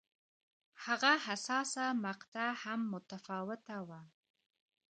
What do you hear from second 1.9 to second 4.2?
مقطعه هم متفاوته وه.